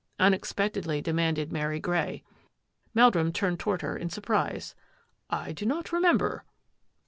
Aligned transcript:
unexpectedly 0.17 0.99
de 0.99 1.11
manded 1.13 1.51
Mary 1.51 1.79
Grey. 1.79 2.23
Meldrum 2.95 3.31
turned 3.31 3.59
toward 3.59 3.83
her 3.83 3.95
in 3.95 4.09
surprise." 4.09 4.73
I 5.29 5.51
do 5.51 5.63
not 5.63 5.91
remember." 5.91 6.43